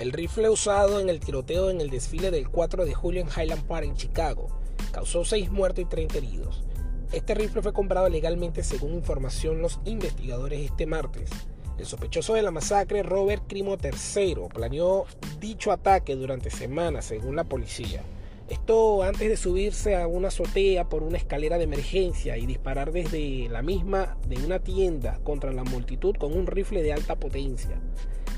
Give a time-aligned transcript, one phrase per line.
[0.00, 3.66] El rifle usado en el tiroteo en el desfile del 4 de julio en Highland
[3.66, 4.48] Park en Chicago
[4.92, 6.64] causó 6 muertos y 30 heridos.
[7.12, 11.28] Este rifle fue comprado legalmente según información los investigadores este martes.
[11.76, 15.04] El sospechoso de la masacre, Robert Crimo III, planeó
[15.38, 18.02] dicho ataque durante semanas, según la policía.
[18.48, 23.50] Esto antes de subirse a una azotea por una escalera de emergencia y disparar desde
[23.50, 27.78] la misma de una tienda contra la multitud con un rifle de alta potencia.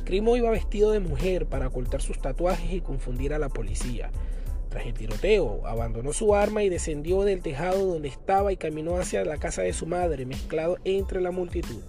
[0.05, 4.11] Crimo iba vestido de mujer para ocultar sus tatuajes y confundir a la policía.
[4.69, 9.25] Tras el tiroteo, abandonó su arma y descendió del tejado donde estaba y caminó hacia
[9.25, 11.83] la casa de su madre, mezclado entre la multitud.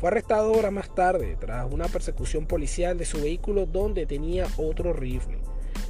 [0.00, 4.92] Fue arrestado horas más tarde, tras una persecución policial de su vehículo donde tenía otro
[4.92, 5.38] rifle.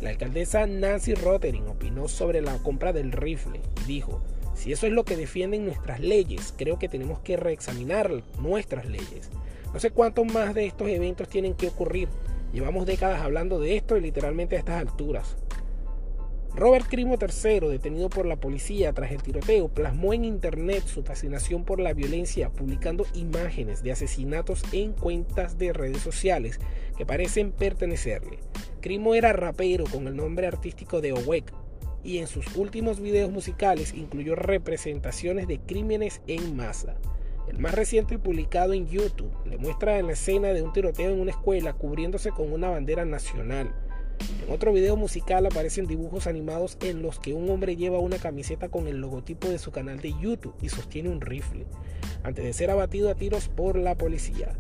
[0.03, 4.21] La alcaldesa Nancy Rottering opinó sobre la compra del rifle y dijo,
[4.55, 9.31] si eso es lo que defienden nuestras leyes, creo que tenemos que reexaminar nuestras leyes.
[9.73, 12.09] No sé cuántos más de estos eventos tienen que ocurrir.
[12.53, 15.37] Llevamos décadas hablando de esto y literalmente a estas alturas.
[16.55, 21.65] Robert Crimo III, detenido por la policía tras el tiroteo, plasmó en internet su fascinación
[21.65, 26.61] por la violencia, publicando imágenes de asesinatos en cuentas de redes sociales
[26.99, 28.39] que parecen pertenecerle.
[28.83, 31.51] Crimo era rapero con el nombre artístico de Owek
[32.05, 36.97] y en sus últimos videos musicales incluyó representaciones de crímenes en masa.
[37.53, 41.21] El más reciente publicado en YouTube le muestra en la escena de un tiroteo en
[41.21, 43.71] una escuela cubriéndose con una bandera nacional.
[44.47, 48.71] En otro video musical aparecen dibujos animados en los que un hombre lleva una camiseta
[48.71, 51.67] con el logotipo de su canal de YouTube y sostiene un rifle,
[52.23, 54.57] antes de ser abatido a tiros por la policía.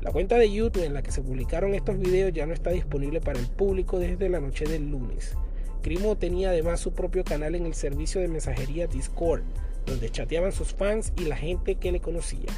[0.00, 3.20] La cuenta de YouTube en la que se publicaron estos videos ya no está disponible
[3.20, 5.36] para el público desde la noche del lunes.
[5.82, 9.42] Crimo tenía además su propio canal en el servicio de mensajería Discord,
[9.86, 12.48] donde chateaban sus fans y la gente que le conocía.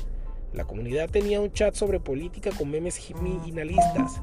[0.52, 4.20] La comunidad tenía un chat sobre política con memes finalistas.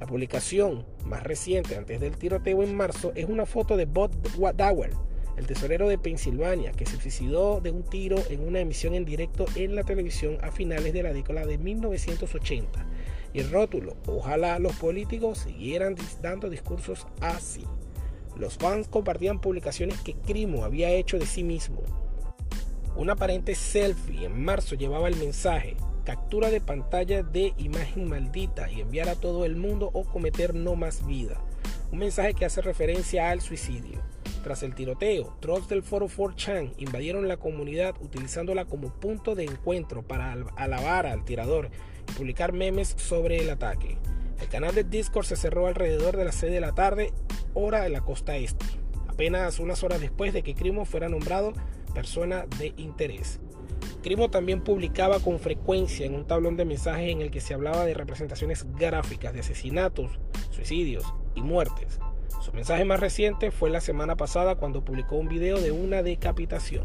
[0.00, 4.10] La publicación más reciente antes del tiroteo en marzo es una foto de Bob
[4.56, 4.92] Dowell,
[5.36, 9.44] el tesorero de Pensilvania, que se suicidó de un tiro en una emisión en directo
[9.54, 12.86] en la televisión a finales de la década de 1980.
[13.34, 17.64] Y el rótulo, ojalá los políticos siguieran dando discursos así.
[18.38, 21.82] Los fans compartían publicaciones que Crimo había hecho de sí mismo,
[22.96, 28.80] un aparente selfie en marzo llevaba el mensaje, captura de pantalla de imagen maldita y
[28.80, 31.40] enviar a todo el mundo o cometer no más vida.
[31.92, 34.00] Un mensaje que hace referencia al suicidio.
[34.42, 40.02] Tras el tiroteo, trolls del foro 4chan invadieron la comunidad utilizándola como punto de encuentro
[40.02, 41.68] para alabar al tirador
[42.08, 43.98] y publicar memes sobre el ataque.
[44.40, 47.12] El canal de Discord se cerró alrededor de las 6 de la tarde,
[47.54, 48.64] hora de la costa este,
[49.08, 51.52] apenas unas horas después de que Crimo fuera nombrado
[51.96, 53.40] persona de interés.
[54.02, 57.86] Crimo también publicaba con frecuencia en un tablón de mensajes en el que se hablaba
[57.86, 60.10] de representaciones gráficas de asesinatos,
[60.50, 61.98] suicidios y muertes.
[62.42, 66.84] Su mensaje más reciente fue la semana pasada cuando publicó un video de una decapitación.